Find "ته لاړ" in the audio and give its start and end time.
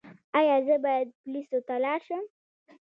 1.67-1.99